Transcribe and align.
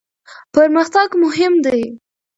پرمختګ 0.53 1.09
مهم 1.23 1.53
دی. 1.65 1.81